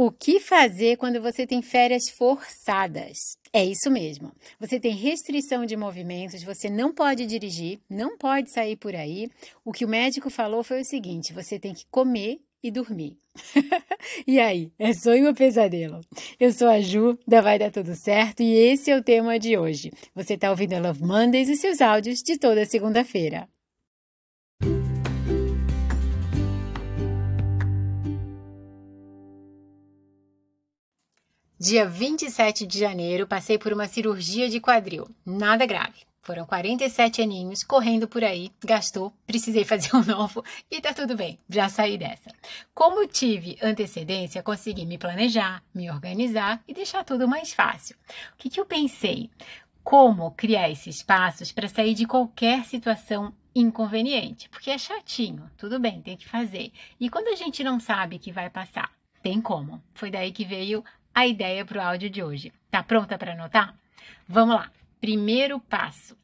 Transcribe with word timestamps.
O 0.00 0.12
que 0.12 0.38
fazer 0.38 0.96
quando 0.96 1.20
você 1.20 1.44
tem 1.44 1.60
férias 1.60 2.08
forçadas? 2.08 3.36
É 3.52 3.64
isso 3.64 3.90
mesmo. 3.90 4.30
Você 4.60 4.78
tem 4.78 4.94
restrição 4.94 5.66
de 5.66 5.76
movimentos, 5.76 6.44
você 6.44 6.70
não 6.70 6.94
pode 6.94 7.26
dirigir, 7.26 7.80
não 7.90 8.16
pode 8.16 8.48
sair 8.52 8.76
por 8.76 8.94
aí. 8.94 9.28
O 9.64 9.72
que 9.72 9.84
o 9.84 9.88
médico 9.88 10.30
falou 10.30 10.62
foi 10.62 10.82
o 10.82 10.84
seguinte: 10.84 11.32
você 11.32 11.58
tem 11.58 11.74
que 11.74 11.84
comer 11.90 12.38
e 12.62 12.70
dormir. 12.70 13.18
e 14.24 14.38
aí, 14.38 14.70
é 14.78 14.92
sonho 14.92 15.26
ou 15.26 15.34
pesadelo? 15.34 16.00
Eu 16.38 16.52
sou 16.52 16.68
a 16.68 16.80
Ju, 16.80 17.18
da 17.26 17.40
Vai 17.40 17.58
Dar 17.58 17.72
Tudo 17.72 17.96
Certo, 17.96 18.40
e 18.40 18.54
esse 18.54 18.92
é 18.92 18.96
o 18.96 19.02
tema 19.02 19.36
de 19.36 19.58
hoje. 19.58 19.90
Você 20.14 20.34
está 20.34 20.48
ouvindo 20.50 20.74
a 20.74 20.78
Love 20.78 21.02
Mondays 21.02 21.48
e 21.48 21.56
seus 21.56 21.80
áudios 21.80 22.22
de 22.22 22.38
toda 22.38 22.64
segunda-feira. 22.64 23.48
Dia 31.68 31.84
27 31.84 32.66
de 32.66 32.78
janeiro, 32.78 33.26
passei 33.26 33.58
por 33.58 33.74
uma 33.74 33.86
cirurgia 33.86 34.48
de 34.48 34.58
quadril. 34.58 35.06
Nada 35.22 35.66
grave. 35.66 36.00
Foram 36.22 36.46
47 36.46 37.20
aninhos 37.20 37.62
correndo 37.62 38.08
por 38.08 38.24
aí, 38.24 38.50
gastou, 38.64 39.12
precisei 39.26 39.66
fazer 39.66 39.94
um 39.94 40.02
novo 40.02 40.42
e 40.70 40.80
tá 40.80 40.94
tudo 40.94 41.14
bem, 41.14 41.38
já 41.46 41.68
saí 41.68 41.98
dessa. 41.98 42.30
Como 42.74 43.06
tive 43.06 43.58
antecedência, 43.60 44.42
consegui 44.42 44.86
me 44.86 44.96
planejar, 44.96 45.62
me 45.74 45.90
organizar 45.90 46.62
e 46.66 46.72
deixar 46.72 47.04
tudo 47.04 47.28
mais 47.28 47.52
fácil. 47.52 47.96
O 48.32 48.38
que, 48.38 48.48
que 48.48 48.58
eu 48.58 48.64
pensei? 48.64 49.28
Como 49.84 50.30
criar 50.30 50.70
esses 50.70 51.02
passos 51.02 51.52
para 51.52 51.68
sair 51.68 51.92
de 51.92 52.06
qualquer 52.06 52.64
situação 52.64 53.30
inconveniente? 53.54 54.48
Porque 54.48 54.70
é 54.70 54.78
chatinho, 54.78 55.50
tudo 55.58 55.78
bem, 55.78 56.00
tem 56.00 56.16
que 56.16 56.26
fazer. 56.26 56.72
E 56.98 57.10
quando 57.10 57.28
a 57.28 57.36
gente 57.36 57.62
não 57.62 57.78
sabe 57.78 58.18
que 58.18 58.32
vai 58.32 58.48
passar? 58.48 58.90
Tem 59.22 59.40
como. 59.40 59.82
Foi 59.94 60.10
daí 60.10 60.32
que 60.32 60.44
veio 60.44 60.84
a 61.18 61.26
ideia 61.26 61.64
para 61.64 61.78
o 61.78 61.82
áudio 61.82 62.08
de 62.08 62.22
hoje. 62.22 62.52
Tá 62.70 62.80
pronta 62.80 63.18
para 63.18 63.32
anotar? 63.32 63.76
Vamos 64.28 64.54
lá. 64.54 64.70
Primeiro 65.00 65.58
passo: 65.58 66.16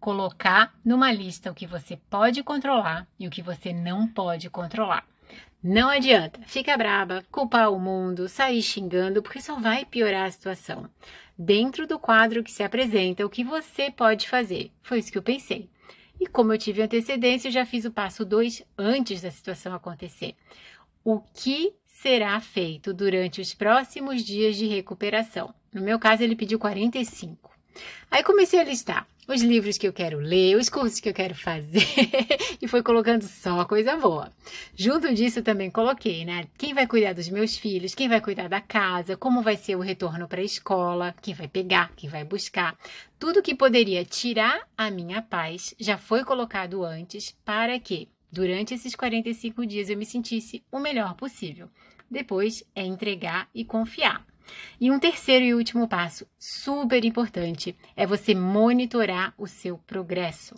colocar 0.00 0.74
numa 0.84 1.12
lista 1.12 1.52
o 1.52 1.54
que 1.54 1.68
você 1.68 1.96
pode 2.10 2.42
controlar 2.42 3.06
e 3.16 3.28
o 3.28 3.30
que 3.30 3.42
você 3.42 3.72
não 3.72 4.08
pode 4.08 4.50
controlar. 4.50 5.06
Não 5.62 5.88
adianta 5.88 6.40
ficar 6.46 6.76
braba, 6.76 7.22
culpar 7.30 7.70
o 7.70 7.78
mundo, 7.78 8.28
sair 8.28 8.60
xingando, 8.60 9.22
porque 9.22 9.40
só 9.40 9.54
vai 9.60 9.84
piorar 9.84 10.26
a 10.26 10.30
situação. 10.30 10.90
Dentro 11.38 11.86
do 11.86 11.96
quadro 11.96 12.42
que 12.42 12.50
se 12.50 12.64
apresenta, 12.64 13.24
o 13.24 13.30
que 13.30 13.44
você 13.44 13.88
pode 13.88 14.28
fazer? 14.28 14.72
Foi 14.82 14.98
isso 14.98 15.12
que 15.12 15.18
eu 15.18 15.22
pensei. 15.22 15.70
E 16.18 16.26
como 16.26 16.52
eu 16.52 16.58
tive 16.58 16.82
antecedência, 16.82 17.46
eu 17.46 17.52
já 17.52 17.64
fiz 17.64 17.84
o 17.84 17.92
passo 17.92 18.24
2 18.24 18.64
antes 18.76 19.22
da 19.22 19.30
situação 19.30 19.72
acontecer. 19.72 20.34
O 21.04 21.20
que 21.20 21.72
será 22.00 22.40
feito 22.40 22.94
durante 22.94 23.42
os 23.42 23.52
próximos 23.52 24.24
dias 24.24 24.56
de 24.56 24.66
recuperação. 24.66 25.54
No 25.72 25.82
meu 25.82 25.98
caso, 25.98 26.22
ele 26.22 26.34
pediu 26.34 26.58
45. 26.58 27.50
Aí 28.10 28.22
comecei 28.22 28.58
a 28.58 28.64
listar 28.64 29.06
os 29.28 29.42
livros 29.42 29.76
que 29.76 29.86
eu 29.86 29.92
quero 29.92 30.18
ler, 30.18 30.56
os 30.56 30.70
cursos 30.70 30.98
que 30.98 31.10
eu 31.10 31.14
quero 31.14 31.34
fazer 31.34 31.86
e 32.60 32.66
foi 32.66 32.82
colocando 32.82 33.22
só 33.24 33.64
coisa 33.66 33.96
boa. 33.96 34.32
Junto 34.74 35.12
disso 35.14 35.42
também 35.42 35.70
coloquei, 35.70 36.24
né? 36.24 36.46
Quem 36.56 36.72
vai 36.72 36.86
cuidar 36.86 37.12
dos 37.12 37.28
meus 37.28 37.56
filhos, 37.56 37.94
quem 37.94 38.08
vai 38.08 38.20
cuidar 38.20 38.48
da 38.48 38.62
casa, 38.62 39.16
como 39.16 39.42
vai 39.42 39.56
ser 39.56 39.76
o 39.76 39.80
retorno 39.80 40.26
para 40.26 40.40
a 40.40 40.44
escola, 40.44 41.14
quem 41.20 41.34
vai 41.34 41.48
pegar, 41.48 41.92
quem 41.94 42.08
vai 42.08 42.24
buscar. 42.24 42.76
Tudo 43.18 43.42
que 43.42 43.54
poderia 43.54 44.06
tirar 44.06 44.66
a 44.76 44.90
minha 44.90 45.20
paz 45.20 45.74
já 45.78 45.98
foi 45.98 46.24
colocado 46.24 46.82
antes 46.82 47.30
para 47.44 47.78
que 47.78 48.08
durante 48.30 48.74
esses 48.74 48.94
45 48.94 49.66
dias 49.66 49.90
eu 49.90 49.96
me 49.96 50.06
sentisse 50.06 50.62
o 50.70 50.78
melhor 50.78 51.14
possível. 51.14 51.68
Depois 52.10 52.64
é 52.74 52.84
entregar 52.84 53.48
e 53.54 53.64
confiar. 53.64 54.26
E 54.80 54.90
um 54.90 54.98
terceiro 54.98 55.44
e 55.44 55.54
último 55.54 55.86
passo, 55.86 56.26
super 56.38 57.04
importante, 57.04 57.76
é 57.94 58.06
você 58.06 58.34
monitorar 58.34 59.32
o 59.38 59.46
seu 59.46 59.78
progresso. 59.78 60.54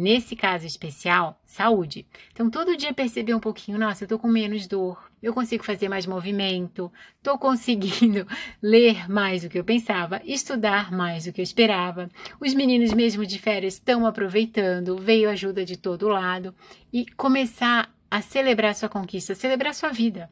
Nesse 0.00 0.36
caso 0.36 0.64
especial, 0.64 1.42
saúde. 1.44 2.06
Então, 2.32 2.48
todo 2.48 2.76
dia 2.76 2.94
perceber 2.94 3.34
um 3.34 3.40
pouquinho, 3.40 3.76
nossa, 3.76 4.04
eu 4.04 4.08
tô 4.08 4.16
com 4.16 4.28
menos 4.28 4.68
dor, 4.68 5.10
eu 5.20 5.34
consigo 5.34 5.64
fazer 5.64 5.88
mais 5.88 6.06
movimento, 6.06 6.92
tô 7.20 7.36
conseguindo 7.36 8.24
ler 8.62 9.10
mais 9.10 9.42
do 9.42 9.48
que 9.48 9.58
eu 9.58 9.64
pensava, 9.64 10.22
estudar 10.24 10.92
mais 10.92 11.24
do 11.24 11.32
que 11.32 11.40
eu 11.40 11.42
esperava. 11.42 12.08
Os 12.40 12.54
meninos 12.54 12.92
mesmo 12.92 13.26
de 13.26 13.40
férias 13.40 13.74
estão 13.74 14.06
aproveitando, 14.06 14.96
veio 14.96 15.28
ajuda 15.28 15.64
de 15.64 15.76
todo 15.76 16.06
lado 16.06 16.54
e 16.92 17.04
começar 17.16 17.92
a 18.08 18.22
celebrar 18.22 18.76
sua 18.76 18.88
conquista, 18.88 19.34
celebrar 19.34 19.74
sua 19.74 19.90
vida. 19.90 20.30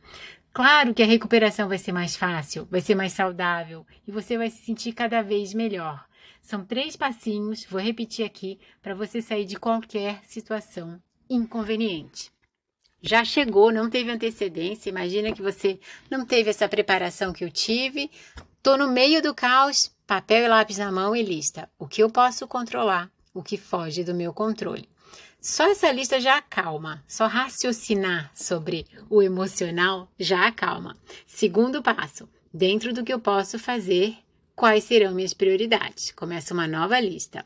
Claro 0.52 0.94
que 0.94 1.02
a 1.02 1.06
recuperação 1.06 1.68
vai 1.68 1.78
ser 1.78 1.90
mais 1.90 2.14
fácil, 2.14 2.68
vai 2.70 2.80
ser 2.80 2.94
mais 2.94 3.14
saudável 3.14 3.84
e 4.06 4.12
você 4.12 4.38
vai 4.38 4.48
se 4.48 4.64
sentir 4.64 4.92
cada 4.92 5.22
vez 5.22 5.52
melhor. 5.52 6.05
São 6.46 6.64
três 6.64 6.94
passinhos, 6.94 7.66
vou 7.68 7.80
repetir 7.80 8.24
aqui, 8.24 8.60
para 8.80 8.94
você 8.94 9.20
sair 9.20 9.44
de 9.44 9.56
qualquer 9.56 10.20
situação 10.22 11.02
inconveniente. 11.28 12.30
Já 13.02 13.24
chegou, 13.24 13.72
não 13.72 13.90
teve 13.90 14.12
antecedência, 14.12 14.88
imagina 14.88 15.32
que 15.32 15.42
você 15.42 15.80
não 16.08 16.24
teve 16.24 16.48
essa 16.48 16.68
preparação 16.68 17.32
que 17.32 17.44
eu 17.44 17.50
tive. 17.50 18.08
Tô 18.62 18.76
no 18.76 18.86
meio 18.86 19.20
do 19.20 19.34
caos, 19.34 19.90
papel 20.06 20.44
e 20.44 20.48
lápis 20.48 20.78
na 20.78 20.92
mão 20.92 21.16
e 21.16 21.22
lista. 21.24 21.68
O 21.76 21.88
que 21.88 22.00
eu 22.00 22.08
posso 22.08 22.46
controlar, 22.46 23.10
o 23.34 23.42
que 23.42 23.56
foge 23.56 24.04
do 24.04 24.14
meu 24.14 24.32
controle. 24.32 24.88
Só 25.40 25.68
essa 25.68 25.90
lista 25.90 26.20
já 26.20 26.36
acalma, 26.36 27.02
só 27.08 27.26
raciocinar 27.26 28.30
sobre 28.36 28.86
o 29.10 29.20
emocional 29.20 30.08
já 30.16 30.46
acalma. 30.46 30.96
Segundo 31.26 31.82
passo, 31.82 32.28
dentro 32.54 32.94
do 32.94 33.02
que 33.02 33.12
eu 33.12 33.18
posso 33.18 33.58
fazer, 33.58 34.16
quais 34.56 34.84
serão 34.84 35.14
minhas 35.14 35.34
prioridades? 35.34 36.10
Começa 36.12 36.54
uma 36.54 36.66
nova 36.66 36.98
lista. 36.98 37.44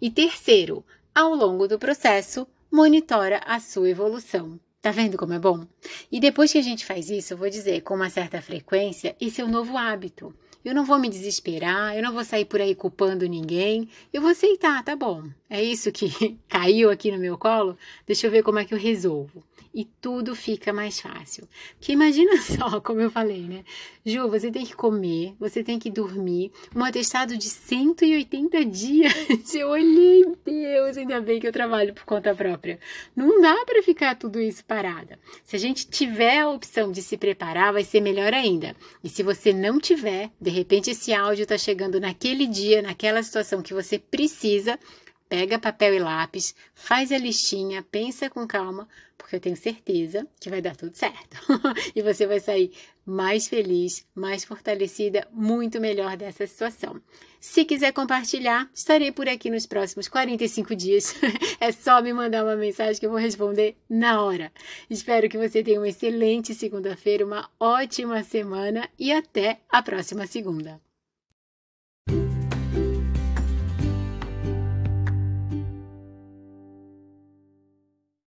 E 0.00 0.08
terceiro, 0.08 0.84
ao 1.12 1.34
longo 1.34 1.66
do 1.66 1.78
processo, 1.78 2.46
monitora 2.70 3.40
a 3.44 3.58
sua 3.58 3.90
evolução. 3.90 4.58
Tá 4.80 4.92
vendo 4.92 5.18
como 5.18 5.32
é 5.32 5.38
bom? 5.38 5.66
E 6.10 6.20
depois 6.20 6.52
que 6.52 6.58
a 6.58 6.62
gente 6.62 6.86
faz 6.86 7.10
isso, 7.10 7.32
eu 7.32 7.36
vou 7.36 7.50
dizer 7.50 7.82
com 7.82 7.94
uma 7.94 8.08
certa 8.08 8.40
frequência, 8.40 9.16
esse 9.20 9.40
é 9.40 9.44
o 9.44 9.48
novo 9.48 9.76
hábito. 9.76 10.34
Eu 10.64 10.74
não 10.74 10.84
vou 10.84 10.98
me 10.98 11.08
desesperar, 11.08 11.96
eu 11.96 12.02
não 12.02 12.12
vou 12.12 12.24
sair 12.24 12.44
por 12.44 12.60
aí 12.60 12.74
culpando 12.74 13.28
ninguém. 13.28 13.88
Eu 14.12 14.22
vou 14.22 14.30
aceitar, 14.30 14.84
tá 14.84 14.94
bom. 14.94 15.24
É 15.50 15.60
isso 15.60 15.90
que 15.90 16.38
caiu 16.48 16.88
aqui 16.90 17.10
no 17.10 17.18
meu 17.18 17.36
colo. 17.36 17.76
Deixa 18.06 18.28
eu 18.28 18.30
ver 18.30 18.44
como 18.44 18.60
é 18.60 18.64
que 18.64 18.72
eu 18.72 18.78
resolvo 18.78 19.42
e 19.74 19.84
tudo 19.84 20.34
fica 20.34 20.72
mais 20.72 21.00
fácil. 21.00 21.48
Porque 21.78 21.92
imagina 21.92 22.36
só, 22.42 22.80
como 22.80 23.00
eu 23.00 23.10
falei, 23.10 23.42
né? 23.42 23.64
Ju, 24.04 24.28
você 24.28 24.50
tem 24.50 24.64
que 24.64 24.74
comer, 24.74 25.34
você 25.38 25.62
tem 25.62 25.78
que 25.78 25.90
dormir, 25.90 26.52
um 26.74 26.84
atestado 26.84 27.36
de 27.36 27.48
180 27.48 28.64
dias. 28.64 29.12
Eu 29.54 29.68
olhei, 29.68 30.24
Deus, 30.44 30.96
ainda 30.96 31.20
bem 31.20 31.38
que 31.38 31.46
eu 31.46 31.52
trabalho 31.52 31.94
por 31.94 32.04
conta 32.04 32.34
própria. 32.34 32.80
Não 33.14 33.40
dá 33.40 33.64
para 33.64 33.82
ficar 33.82 34.16
tudo 34.16 34.40
isso 34.40 34.64
parada. 34.64 35.18
Se 35.44 35.54
a 35.54 35.58
gente 35.58 35.86
tiver 35.86 36.40
a 36.40 36.48
opção 36.48 36.90
de 36.90 37.02
se 37.02 37.16
preparar, 37.16 37.72
vai 37.72 37.84
ser 37.84 38.00
melhor 38.00 38.32
ainda. 38.32 38.74
E 39.04 39.08
se 39.08 39.22
você 39.22 39.52
não 39.52 39.78
tiver, 39.78 40.30
de 40.40 40.50
repente 40.50 40.90
esse 40.90 41.12
áudio 41.12 41.44
está 41.44 41.56
chegando 41.58 42.00
naquele 42.00 42.46
dia, 42.46 42.82
naquela 42.82 43.22
situação 43.22 43.62
que 43.62 43.74
você 43.74 43.98
precisa, 43.98 44.78
pega 45.32 45.58
papel 45.58 45.94
e 45.94 45.98
lápis, 45.98 46.54
faz 46.74 47.10
a 47.10 47.16
listinha, 47.16 47.82
pensa 47.90 48.28
com 48.28 48.46
calma, 48.46 48.86
porque 49.22 49.36
eu 49.36 49.40
tenho 49.40 49.56
certeza 49.56 50.26
que 50.40 50.50
vai 50.50 50.60
dar 50.60 50.76
tudo 50.76 50.96
certo. 50.96 51.36
e 51.94 52.02
você 52.02 52.26
vai 52.26 52.40
sair 52.40 52.72
mais 53.06 53.48
feliz, 53.48 54.04
mais 54.14 54.44
fortalecida, 54.44 55.26
muito 55.32 55.80
melhor 55.80 56.16
dessa 56.16 56.46
situação. 56.46 57.00
Se 57.40 57.64
quiser 57.64 57.92
compartilhar, 57.92 58.68
estarei 58.74 59.12
por 59.12 59.28
aqui 59.28 59.48
nos 59.48 59.64
próximos 59.64 60.08
45 60.08 60.74
dias. 60.74 61.14
é 61.60 61.70
só 61.72 62.02
me 62.02 62.12
mandar 62.12 62.44
uma 62.44 62.56
mensagem 62.56 62.98
que 62.98 63.06
eu 63.06 63.10
vou 63.10 63.18
responder 63.18 63.76
na 63.88 64.22
hora. 64.22 64.52
Espero 64.90 65.28
que 65.28 65.38
você 65.38 65.62
tenha 65.62 65.80
uma 65.80 65.88
excelente 65.88 66.54
segunda-feira, 66.54 67.24
uma 67.24 67.48
ótima 67.58 68.22
semana 68.24 68.88
e 68.98 69.12
até 69.12 69.60
a 69.70 69.82
próxima 69.82 70.26
segunda. 70.26 70.80